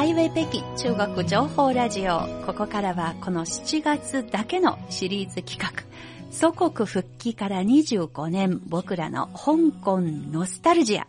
[0.00, 2.20] ハイウェイ北京中国情報ラジオ。
[2.46, 5.84] ここからはこの7月だけのシリーズ企画。
[6.30, 11.06] 祖国復帰から25年、僕らの香港ノスタルジア。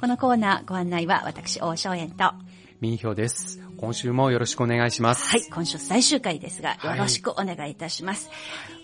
[0.00, 2.32] このコーナーご案内は私、王正円と。
[2.80, 3.60] 民票です。
[3.82, 5.28] 今週もよろしくお願いします。
[5.28, 8.30] はい、今週最終回ですが、よろしくお願いいたします。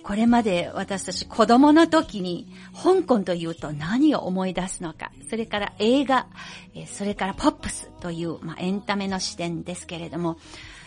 [0.02, 6.26] これまで私たち子供の時に、香港というと何を思い出すのか、それから映画、
[6.74, 10.36] えーそれからポップスという、まあ、エンタメの視点ですけれども、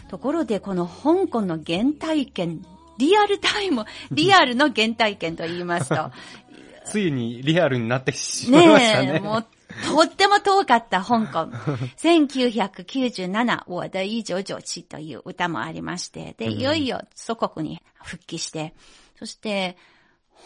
[0.09, 2.65] ところでこの香港の原体験、
[2.97, 6.11] リアルタイム、 リアルの原体験と言いますと、
[6.83, 9.05] ついにリアルになってしまいましたね。
[9.05, 9.45] ねえ、もう、
[9.91, 11.49] とっても遠かった香港。
[11.97, 18.73] 1997、我的1997という歌もありまして、で、いよいよ祖国に復帰して、
[19.17, 19.77] そして、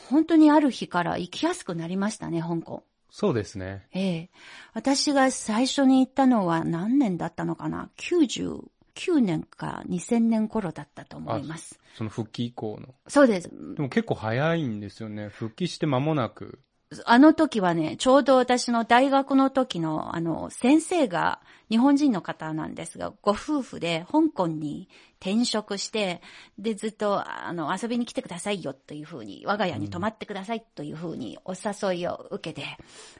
[0.09, 2.83] 本当にある日から行きやすくなりましたね、香港。
[3.09, 3.87] そうですね。
[3.93, 4.29] ええ。
[4.73, 11.79] 私が最初に行ったのは何年だったのかな ?99 年か2000年頃だったと思います。
[11.95, 12.93] その復帰以降の。
[13.07, 13.49] そうです。
[13.49, 15.29] でも結構早いんですよね。
[15.29, 16.59] 復帰して間もなく。
[17.05, 24.87] あの時はね、ちょうど私の大学の時の、あの、先生が日本人の方なんですが、ご夫婦で香港に
[25.19, 26.21] 転職して、
[26.59, 32.67] で、ずっと、あの、遊びに来てくださいよというふうに、我が家に泊まってくださいというふうにお誘いを受けて、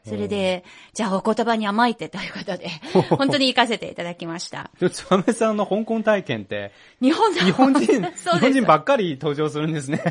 [0.07, 2.69] それで、じゃあお言葉に甘いてということで、
[3.17, 4.69] 本当に行かせていただきました。
[4.79, 10.01] で、つばめさんの香港体験って、日本の日本人、 日本人ばっかり登場するんですね。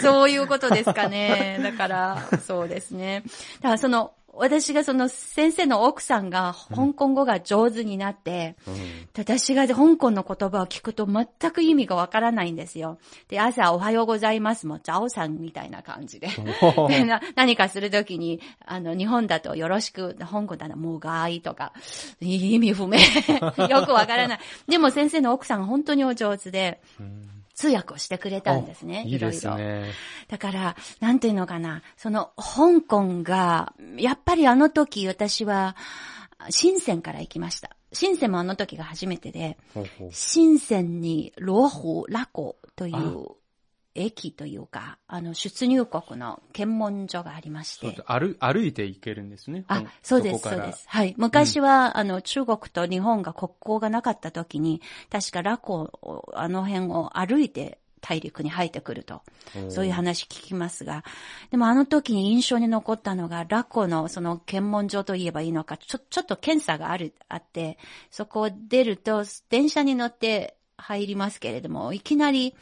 [0.00, 1.60] そういうことですかね。
[1.62, 3.22] だから、そうですね。
[3.56, 8.56] だからその、私がその先生の奥さんが香港語が上手になって、
[9.14, 12.98] で私が香港の言葉を聞くと全く意味がわからないんですよ。
[13.28, 16.28] で、朝おはようございますも、チャオさんみたいな感じで。
[16.88, 21.72] でな何かするときに、あの、日本だとよろしく、香港だともうがいとか、
[22.20, 22.98] 意味不明。
[23.68, 24.38] よくわからない。
[24.68, 26.80] でも先生の奥さんが本当にお上手で、
[27.56, 29.02] 通訳をしてくれたんですね。
[29.06, 29.90] いいですね。
[30.28, 35.74] だから、なんていうのかな、その、香港が、やっぱりあの時私は、
[36.50, 37.70] 深センから行きました。
[37.92, 43.36] 深センもあの時が初めてで、ほうほう深センに羅湖、ラコといあう
[43.96, 48.02] 駅というか、あの、出入国の検問所がありまして。
[48.06, 49.64] 歩歩いて行けるんですね。
[49.68, 50.84] あそうです、そうです。
[50.88, 51.14] はい。
[51.16, 59.22] 昔は、あの、中国と日本が国交がなかった時に、確かラコを、あの辺を歩いて大陸に入ってくると。
[59.68, 61.02] そういう話聞きますが、
[61.50, 67.78] でもあの時に印象に残ったのが、ラコのその検問所といえばいいのか、ちょ、ちょっと検査がある、あって、
[68.10, 72.54] そこを出ると、電車に乗って入りますけれども、いきなり、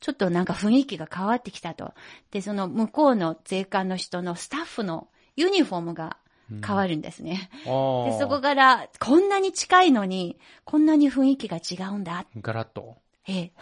[0.00, 1.94] ちょっとなんか雰囲気が変わってきたと。
[2.30, 6.16] で、その向こうの税関の人のスタッフのユニフォームが
[6.64, 7.50] 変わるんですね。
[7.64, 12.96] あーで、そこから、こんなに近いのに、こんなに雰囲気が違うんだ、ガラッと。
[13.28, 13.52] ええ、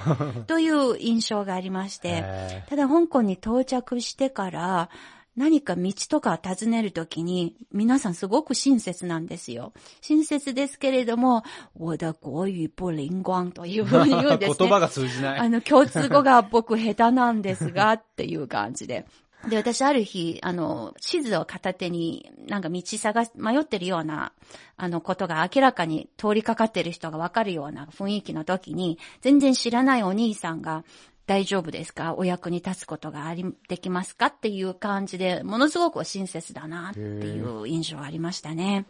[0.46, 4.90] という印象がありまして、へただ香港に到着してから、
[5.36, 9.72] 何か道とかを尋ねるときに、皆さんすごく親切なんですよ。
[10.00, 11.42] 親切ですけれども、
[11.78, 14.56] 我的国語不靈光というふうに言うんですね。
[14.58, 15.40] 言葉が通じない。
[15.40, 19.06] あの、共通語が僕下手なんですが、っていう感じで。
[19.48, 24.32] で、私ある日、あの、地図を片手に、なんか道探し、迷ってるような、
[24.76, 30.84] あの、ことが明らかに通りかかってる人がわかるような雰囲気の時に、全然知らないお兄さんが、
[31.26, 32.14] 大丈夫ですか？
[32.14, 34.26] お役に立つことがあり、できますか？
[34.26, 38.86] っていう感じで、ものすごく親切だなっていう印象がありましたね。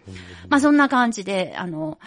[0.48, 1.98] まあそんな感じで、あの、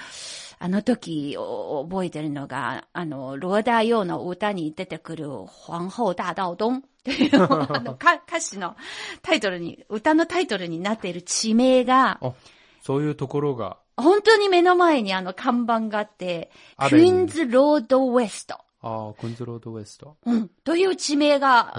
[0.59, 8.75] あの時お覚えてるのが、あの、ローダー用の歌に出てくる、皇后大道東っていう あの歌歌詞の
[9.21, 12.33] タイトルに、歌のタイトルになっている地名が、あ、
[12.81, 13.77] そういうところが。
[13.95, 16.51] 本当に目の前にあの看板があって、
[16.89, 18.59] クイーーンズロードウェスト。
[18.87, 20.15] ああ、クンズロードウエスト。
[20.25, 20.49] うん。
[20.63, 21.73] という地名が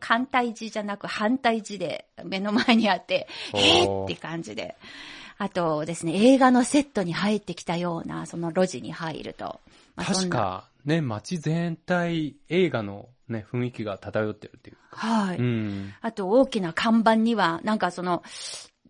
[0.00, 4.76] 反対字じゃなく反対字で目の前にあって、えーって感じで。
[5.38, 9.60] あとですね、映画のセットに入ってきたような、その路地に入ると。
[9.96, 14.76] まあ確か、ね、街全体、映画のね、雰囲気が漂ってるっていう。
[14.92, 15.38] はい。
[15.38, 15.92] うん。
[16.00, 18.22] あと大きな看板には、なんかその、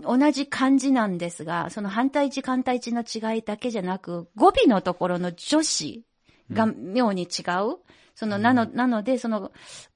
[0.01, 6.05] 同じ漢字なんですが、その反対字反対字の違いだけじゃなく、語尾のところの女子
[6.53, 7.79] が妙に違う。
[8.15, 9.53] その、なの、なので、その、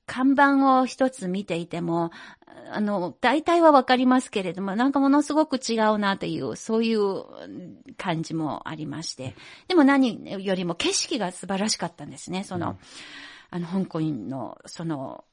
[0.07, 2.11] 看板を一つ見ていても、
[2.73, 9.35] あの、大体はわかりますけれども、なんかものすごく違うなという、そういううん感じもありまして。
[9.69, 12.45] でも何よりも景色が素晴らしかったんですね。
[12.45, 12.77] その、
[13.51, 15.25] あの、香港の、その、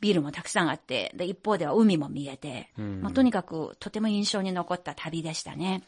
[0.00, 5.82] ビルもたくさんあって、で、一方では海も見えて、うんまあ、とにかくとても印象に残った旅でしたね。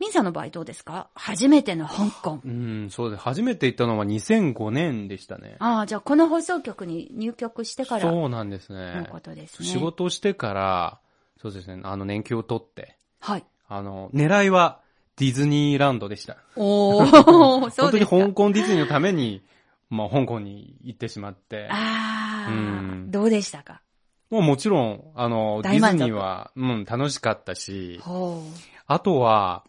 [0.00, 1.08] ミンさんの場合どうですか？
[1.14, 2.40] 初めての香港。
[2.44, 3.22] うん、そうです。
[3.22, 5.56] 初めて行ったのは2005年でしたね。
[5.58, 9.06] ああ、じゃあこの放送局に入局してからのそうなんですね。
[9.10, 9.68] ことですね。
[9.68, 11.00] 仕事をしてから、
[11.40, 13.44] そうですね、あの、年休を取って、はい。
[13.68, 14.80] あの、狙いは
[15.16, 16.36] ディズニーランドでした。
[16.56, 17.06] おー、
[17.70, 18.06] そう本当に。
[18.06, 19.42] 香港ディズニーのために、
[19.90, 23.82] まあ、香港に行ってしまって、ああ、うんどうでしたか？
[24.30, 28.42] もうもちろん、あの、ディズニーは、うん、楽しかったし、ほ
[28.86, 29.64] あとは、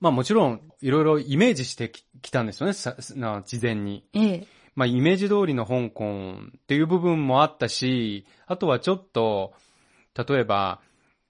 [0.00, 4.04] まあもちろん、いろいろイメージしてききたんですよね、さな事前に。
[4.14, 4.18] う。
[4.18, 4.46] ええ。
[4.74, 9.54] まあイメージ通りの香港っていう部分もあったし、あとはちょっと、
[10.14, 10.80] 例えば、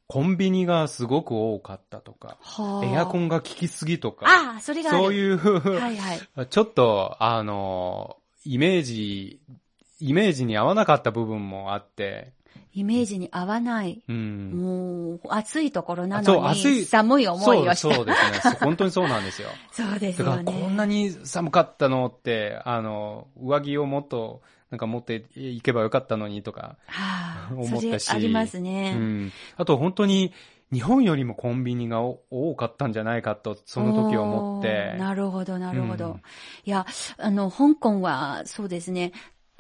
[0.09, 2.87] コンビニがすごく多かったとか、はあ。
[2.87, 4.91] エアコンが効きすぎとか、ああ、それが。
[4.91, 6.21] そういう、はいはい。
[6.49, 9.41] ちょっと、あの、イメージ、
[10.01, 12.36] イメージに合わなかった部分もあって、
[12.73, 14.03] イメージに合わない。
[14.09, 14.51] うん。
[14.53, 17.77] もう、暑いところなそうのに、暑い寒い思いをした。
[17.77, 18.41] そう、そうですね。
[18.43, 19.49] そ う本当にそうなんですよ。
[19.73, 20.45] そうですよね。
[20.45, 28.95] こんなに寒かったのって、あの、上着をもっと、なんか持っていけばよかったのにとか、はあ、思ったしありますうね。
[28.95, 29.33] ん。
[29.57, 30.33] あと本当に、
[30.73, 34.97] 日本よりもコンビニがお多かったんじゃないかと、その時思って。
[34.99, 36.07] なるほど、なるほど。
[36.07, 36.23] うん
[36.65, 36.85] いや、
[37.19, 39.13] あの、香港は、そうですね。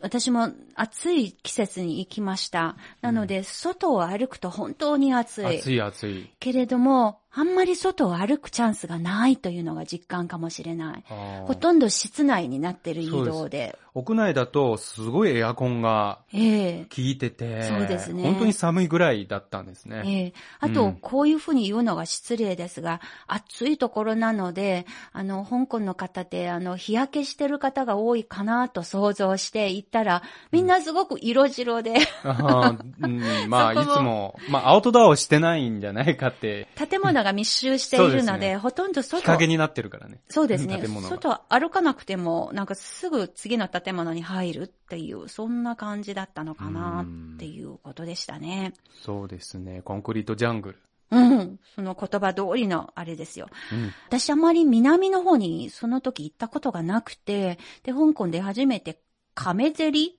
[0.03, 2.77] 私も暑い季節に行きました。
[3.01, 5.59] なので、外を歩くと本当に暑い。
[5.59, 6.31] 暑い暑い。
[6.39, 11.05] けれども、あんまり外を歩くチャンスがないというのが実感かもしれない。
[11.11, 11.45] あー。
[11.45, 13.79] ほとんど室内になってる移動で。
[13.93, 16.85] 屋内だとすごいエアコンがええ。
[16.85, 18.23] 効いてて、そうですね。
[18.23, 20.03] 本当に寒いぐらいだったんですね。
[20.07, 20.33] ええ。
[20.61, 20.95] あと、うん。
[20.95, 30.23] こういうふうに言うのが失礼ですが、暑いところなので、あの、香港の方って、あの、日焼けしてる方が多いかなと想像して行ったら、
[30.53, 40.21] みんなすごく色白で、あーうん、まあ、 いつも、まあ、アウトドアをしてないんじゃないかって、建物が密集しているのですで、ねほとんど外、日陰になってるからね。
[40.29, 48.73] そうですね外歩かなくても、なんかすぐ次の建物に入るっていう、そんな感じだったのかなっていうことでしたね。
[49.05, 49.83] そうですね。
[49.83, 50.79] コンクリートジャングル。
[51.11, 51.59] うん。
[51.75, 53.49] その言葉通りのあれですよ。
[53.73, 53.93] うん。
[54.09, 59.01] 私あまり南の方にその時行ったことがなくて、で、香港で初めて
[59.35, 60.19] 亀ゼリ？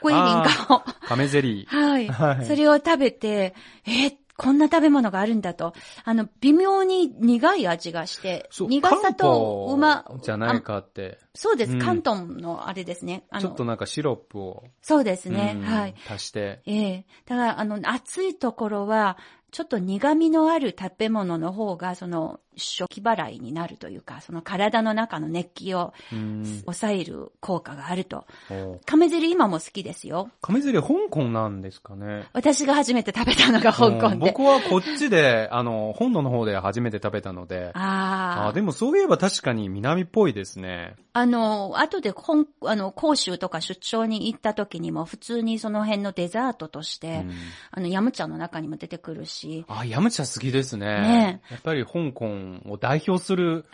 [0.00, 1.66] コイビンカを、亀ゼリー。
[1.74, 3.54] はい、はいそれを食べて、
[3.86, 5.74] えーこんな食べ物があるんだと。
[6.02, 11.18] あの、微妙に苦い味がして、苦さとうまじゃないかって。
[11.34, 13.24] そうです、うん関東のあれですね。
[13.30, 15.94] あのちょっとなんかシロップを、そうですね、うんはい。
[16.08, 16.60] 足して。
[16.66, 19.16] ええだから、あの、暑いところは、
[19.50, 28.26] ちょっと苦味のある食べ物の方が、その、初期払いになるというか、その体の中の熱気をうん抑える効果があると。
[28.50, 30.30] お亀汁今も好きですよ。
[30.42, 32.26] 亀ゼリー香港なんですかね。
[32.32, 34.26] 私が初めて食べたのが香港うんで。
[34.26, 37.70] 僕はこっちで、あの、本土の方で初めて食べたので。
[37.74, 38.48] ああ。
[38.48, 40.96] あでもそういえば確かに南っぽいですね。
[41.20, 47.32] あの、後で本、あの、広州とか出張に行った時にも、普通にその辺のデザートとして、うん
[47.72, 50.86] あの、ヤムチャの中にも出てくるし、あ、ヤムチャ好きですね。
[50.86, 52.26] ねやっぱり香港
[52.70, 53.66] を代表する。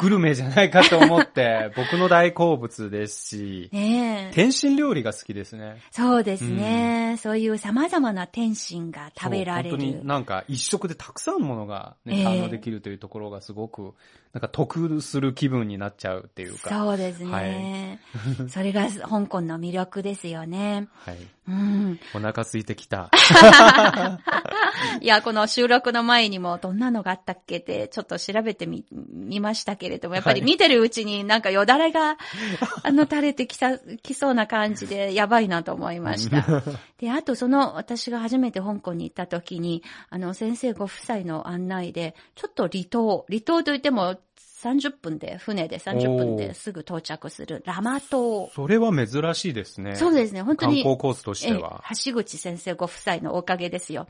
[0.00, 4.34] グルメじゃないかと思って、 僕の大好物ですし、ねえ。
[4.34, 5.76] 天津料理が好きですね。
[5.90, 7.16] そうですね。
[7.18, 10.06] そういう様々な天津が食べられる本当に。
[10.06, 13.94] なんか一食でたくさんのものがね、ええ堪能できるというところがすごく、
[14.32, 16.70] なんか得する気分になっちゃうっていうか。
[16.70, 18.00] そうですね。
[18.48, 20.88] それが香港の魅力ですよね。
[21.04, 21.18] はい。
[21.48, 22.00] うん。
[22.14, 23.10] お腹空いてきた。
[25.00, 32.16] いや、この収録の前にもどんなのがあったっけってちょっと調べてみ、みましたけれども、やっぱりはい見てるうちになんかよだれが、
[32.82, 36.62] あの、垂れてきさ、きそうな感じでやばいなと思いました。
[36.98, 44.18] で、あとその、私が初めて香港に行った時に、あの、先生ご夫妻の案内で、ちょっと離島、離島といっても
[44.62, 48.50] 30分で、船で30分ですぐ到着するラマ島。
[48.54, 49.96] それは珍しいですね。
[49.96, 50.82] そうですね、本当観に。
[50.82, 51.82] 光コースとしてえは。
[51.90, 54.06] え橋口先生ご夫妻のおかげですよ。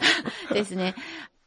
[0.52, 0.94] ですね。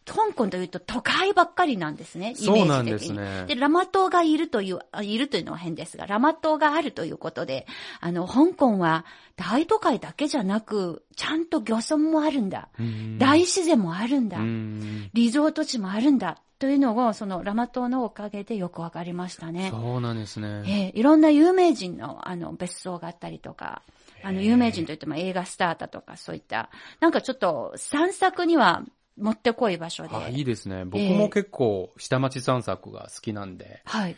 [0.08, 2.60] 香港というと都会ばっかりなんですね、イメージ的に。
[2.60, 7.68] そうなんですねで、ラマ島がいるという、あいるというのは変ですが、ラマ島があるということで、
[8.00, 12.70] あの、香港は大都会だけじゃなく、ちゃんと漁村もあるんだ。
[12.80, 14.38] うん大自然もあるんだ。
[14.38, 16.38] うんリゾート地もあるんだ。
[16.60, 19.70] というのを、そのラマ島のおかげでよくわかりましたね。
[19.70, 20.64] そうなんですね。
[20.66, 23.84] ええいろんな有名人の、あの、別荘があったりとか、
[24.24, 28.84] あの、有名人といっても映画スターだとか、そういった、なんかちょっと散策には
[29.18, 30.16] もってこい場所で。
[30.16, 30.86] あ、いいですね。
[30.86, 34.16] 僕ええも結構下町散策が好きなんで、はい。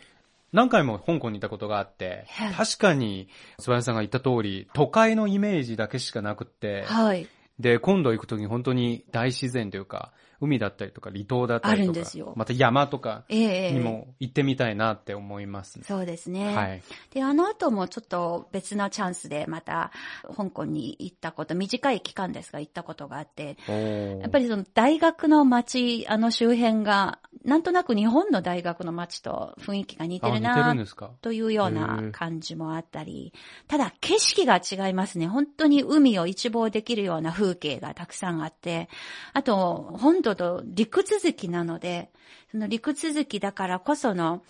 [0.52, 3.30] 何回も香港に行ったことがあってはい、確かに、
[3.60, 7.28] 諏訪屋さんが言った通り、都会のイメージだけしかなくって、はい。
[7.60, 11.82] で、今度行くときに本当に大自然というか、海だったりとか離島だったりとか。
[11.84, 15.86] あるんですよまた山とかええにも行ってみたいなって思いますね。
[15.88, 16.56] そうですね。
[16.56, 16.82] はい。
[17.12, 19.92] で、あの後もちょっと別なチャンスでまた
[20.36, 30.76] 香港に行ったこと、短い期間ですが行ったことがあって、おやっぱりその大学の街、あの周辺が、なんとなく日本の大学の街と雰囲気が似てるな
[31.22, 33.34] というようへなえ感じもあったり、
[33.68, 35.28] ただ景色が違いますね。
[35.28, 38.90] 本当に海を一望できるような風景がたくさんあって、
[39.34, 42.10] あと、本土と陸続きなので、
[42.52, 44.44] その陸続きだからこその、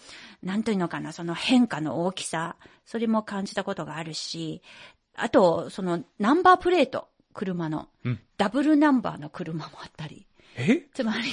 [0.44, 2.56] なんというのかな、その変化の大きさ、
[2.86, 4.62] それも感じたことがあるし、
[5.16, 8.20] あと、そのナンバープレート、車の、うん。
[8.38, 10.88] ダブルナンバーの車もあったり、え？
[10.94, 11.28] つまり、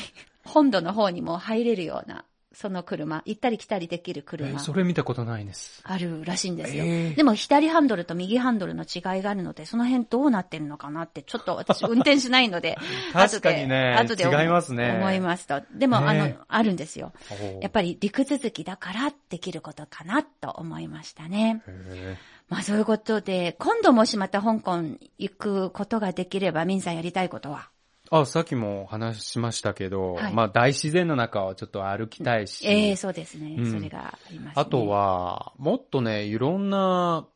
[0.44, 2.24] 本土の方にも入れるような、
[2.56, 4.48] その車、行ったり来たりできる車。
[4.48, 5.82] えそれ見たことないです。
[5.84, 6.84] あるらしいんですよ。
[6.86, 12.78] ええでも左ハンドルと右ハンドルの違いがあるので、その辺どうなってるのかなって、ちょっと私 運転しないので、
[13.12, 15.60] 確かにね後で後で違いますね思いますと。
[15.70, 17.12] でも、あのあるんですよ。
[17.60, 21.62] やっぱり陸続きだからできることかなと思いましたね。
[21.66, 22.16] へ
[22.48, 24.82] まあそういうことで、今度もしまた香港
[25.18, 27.68] 行くことができれば、ミンさんやりたいことは？
[27.72, 27.75] ー
[28.10, 34.52] あ、さっきも話しましたけど、はいまあ大自然の中をちょっと歩きたいし、ええそうですね、うんそれがありますね。
[34.56, 37.26] あと、は、もっとね、いろんな、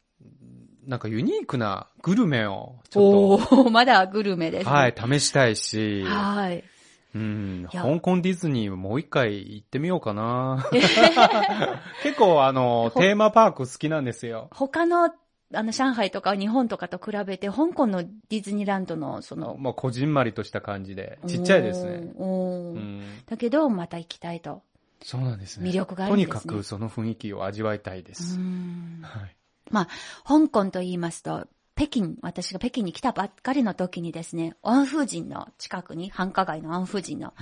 [0.87, 4.77] なんかユニークなグルメをちょっおお まだグルメですと、ね。
[4.77, 6.65] はい、試したいし、はい。
[7.13, 10.65] うん、いや香港ディズニーもう一回行ってみようかな。
[12.05, 14.49] 結構あの、ほテーマパーク好きなんですよ。
[14.53, 15.11] 他の、
[15.53, 22.13] あの、上海とか日本とかと比べて、香港のディズニーランドの、その、まあ、こじんまりとした感じで、ちっちゃいですね。
[22.17, 22.25] う
[22.79, 24.63] ん、だけど、また行きたいと。
[25.03, 25.69] そうなんですね。
[25.69, 28.39] 魅力があるんですねとにかくその雰囲気を味わいたいでうす。
[28.39, 29.37] んはい。
[29.71, 29.89] まあ、
[30.25, 31.47] 香港と言いますと、
[31.81, 37.33] 北京、私が北京に来たばっかりの時にですね、安風神の近くに、繁華街の安風神の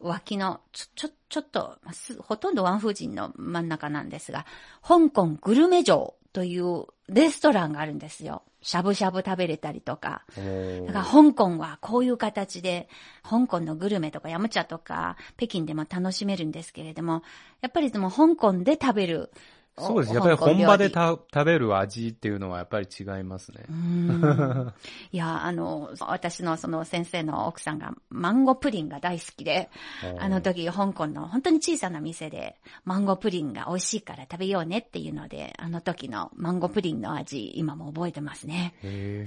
[0.00, 4.46] 脇の、ちょ、ちょ、ちょっと、まあすほとんど安風神の真ん中なんですが、
[4.80, 8.42] 香港グルメ城というレストランがあるんですよ。
[8.62, 10.24] しゃぶしゃぶ食べれたりとか。
[10.38, 12.88] うん、だから香港はこういう形で、
[13.22, 17.22] 香港のグルメとかヤムチャとか、北京でも楽しめるんですけれども、
[17.60, 19.30] やっぱりでも香港で食べる。
[19.76, 20.12] そうです。
[20.12, 23.72] おやっぱり本場でた食べる味っていうのはやっぱり違いますねう。
[23.72, 24.72] ん
[25.10, 29.70] いや、あの、私のその先生の奥さんがマンゴープリンが大好きで、
[30.18, 38.74] あの時香港の本当に小さな店でマンゴープリンが美味しいから食べようねっていうので、あの時のマンゴープリンの味、今も覚えてますね。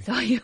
[0.04, 0.42] そういう、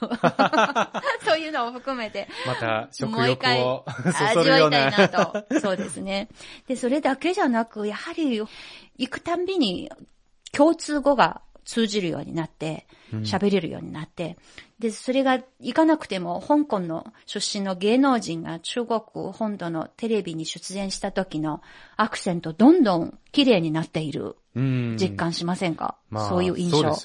[1.24, 4.48] そういうのを含めて、また食もう一回味。
[4.50, 5.46] わいたいなと。
[5.60, 6.28] そうですね。
[6.66, 8.42] で、それだけじゃなく、やはり、
[8.96, 9.90] 行くたんびに
[10.52, 12.86] 共通語が通じるようになって、
[13.22, 14.36] 喋れるようになって、
[14.78, 19.00] で、それが行かなくても、香港の出身の芸能人が中国
[19.32, 21.62] 本土のテレビに出演した時の
[21.96, 26.96] アクセントどんどん綺麗になっているうん実感しませんか、まあそういう印象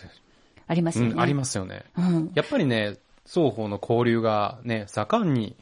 [0.68, 1.12] ありますよね。
[1.14, 1.84] うん、ありますよね。
[1.98, 2.32] うん。
[2.36, 5.56] やっぱりね、双方の交流がね、盛んに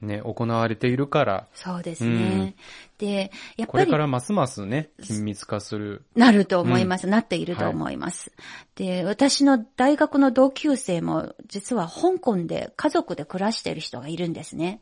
[0.00, 2.54] ね、行われているから、そうですね。
[2.98, 6.04] で、やっこぱりれからますますね、緊密化する。
[6.14, 7.06] なると思います。
[7.06, 8.30] なっていると思います。
[8.74, 14.80] で、私の大学の同級生も、実は香港で家族で暮らしている人がいるんですね。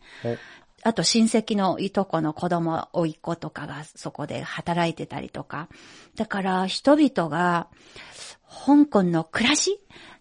[0.83, 5.68] あと親戚のいとこの子供、甥っ子とかがそこで働いてたりとか。
[6.16, 7.68] だから人々が
[8.47, 9.80] 香港の暮らし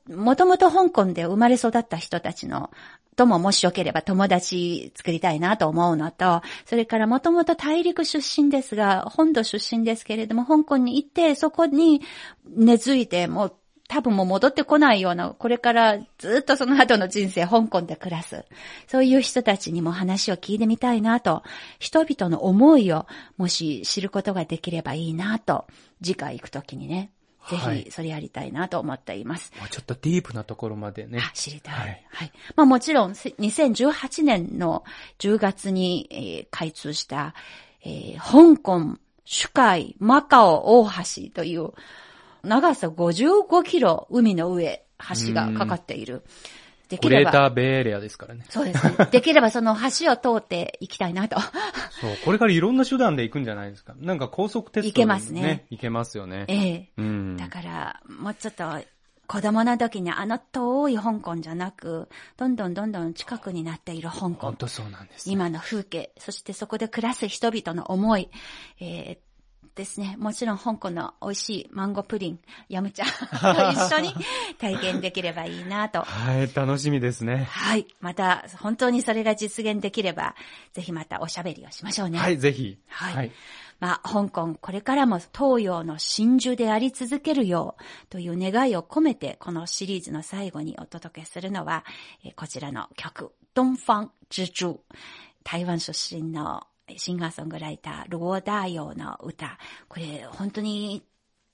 [0.10, 2.72] もともと香港で生まれ育った人たちの
[3.15, 12.01] とももしよければ友達作りたいなと思うのと、それからもともと大陸出身ですが、本土出身ですけれども、香港に行って、そこに
[12.55, 13.55] 根付いて、もう
[13.88, 18.46] 多分もう戻ってこないような、これからずっとその後の人生、香港で暮らす。
[18.88, 21.43] そういう人たちにも話を聞いてみたいなと、
[21.79, 23.05] 人々の思いを
[23.38, 25.67] もし知ることができればいいなと、
[26.01, 27.12] 次回行くときにね、
[27.50, 29.52] ぜはいひそれやりたいなと思っています。
[29.60, 31.20] もうちょっとディープなところまでね。
[31.22, 31.74] あ、知りたい。
[31.74, 32.32] ははいい。
[32.56, 34.84] まあもちろん、せ2018年の
[35.20, 37.34] 10月に、えー開通した、
[37.84, 41.72] えー香港、主海、マカオ、大橋という、
[42.44, 44.86] 長さ55キロ海の上、
[45.28, 46.24] 橋がかかっている。
[46.98, 48.46] でグレータきれば、ーベイエリアですからね。
[48.50, 48.94] そうですね。
[49.12, 51.40] できればその橋を通っていきたいなと。
[51.40, 51.48] そ
[52.08, 53.94] う、これからいろんな手段で行くんじゃないですか。
[53.98, 55.66] なんか高速鉄道、行けますね。
[55.70, 56.46] 行けますよね。
[56.48, 57.38] ええうん。
[57.38, 58.64] だから、もうちょっと、
[59.26, 64.48] 子供の時にあの遠い香港じゃなく、どんどんどんどん近くになっている香港。
[64.48, 65.30] 本当そうなんです。
[65.32, 68.30] 今の風景、そしてそこで暮らす人々の思い、
[68.80, 69.18] えー
[69.75, 70.15] ですね。
[70.20, 72.39] もちろん香港の美味しいマンゴープリン、
[72.70, 73.06] ヤムチャ
[73.56, 74.13] と一緒に
[74.60, 76.01] 体験できればいいなと。
[76.06, 77.48] はい、楽しみですね。
[77.50, 77.88] はい。
[78.00, 80.36] また、本当にそれが実現できれば、
[80.74, 82.20] ぜひまたおしゃべりをしましょうね。
[82.20, 82.77] はい、ぜひ。
[82.88, 83.32] はいはい。
[83.80, 91.84] まあ、香港、これからも東洋の真珠であり続けるようという願いを込めて、このシリーズの最後にお届けするのは、
[92.24, 94.80] えーこちらの曲、東方蜘蛛。
[95.44, 96.65] 台湾出身の
[96.98, 99.58] シンガーソングライター、ローダーヨーの歌。
[99.88, 101.04] これ、本当に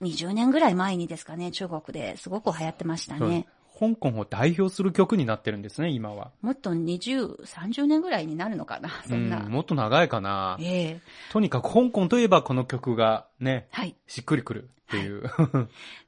[0.02, 3.48] 20年ぐらい前にですかね、中国ですごく流行ってましたね。
[3.80, 6.32] 香港を代表する曲になってるんですね、今は。
[6.42, 9.40] もっと20、30年ぐらいになるのかな、そんな。
[9.40, 10.58] うん、もっと長いかな。
[10.60, 13.96] ええとにかく香港といえばこの曲がね、はい。
[14.08, 15.30] しっくりくるっていう。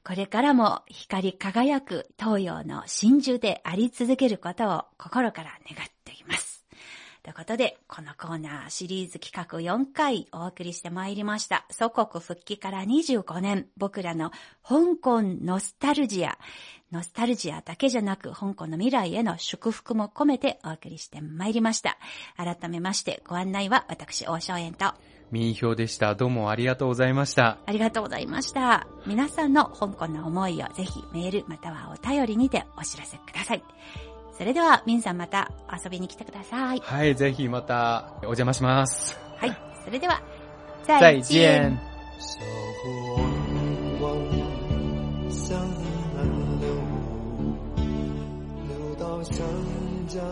[0.04, 6.51] これからも光り輝く東洋の真珠であり続けることを心から願っています。
[7.22, 11.64] ということで、このコーナーシリーズ企画4回お送りしてまいりました。
[11.70, 14.32] 祖国復帰から25年、僕らの
[14.64, 16.36] 香港ノスタルジア。
[16.90, 21.96] ノスタルジアだけじゃなく、香港の未来への祝福も込めてお送りしてまいりました。
[22.36, 24.92] 改めまして、ご案内は私、大正円と、
[25.30, 26.16] 民票でした。
[26.16, 27.58] どうもありがとうございました。
[27.64, 28.88] ありがとうございました。
[29.06, 33.62] 皆さんの香港の思いをぜひメールまたはお便りにてお知らせください。
[34.36, 36.80] それでは、ミンさんまた遊びに来てください。
[36.80, 39.18] はい、ぜひまたお邪魔します。
[39.36, 39.56] はい。
[39.84, 40.20] それでは、
[40.84, 41.78] 再再见见。。
[42.18, 42.44] 守
[42.82, 43.62] 护阳
[43.98, 44.02] 光，
[45.30, 45.84] 像你
[46.14, 46.18] 们
[46.60, 46.64] 流，
[48.68, 49.42] 流到湘
[50.08, 50.22] 江